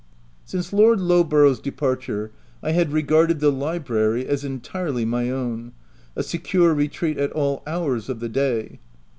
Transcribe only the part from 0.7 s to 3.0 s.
Lord Lowborough's departure, I had